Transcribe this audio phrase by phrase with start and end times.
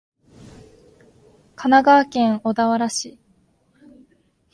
[1.55, 3.19] 神奈川県小田原市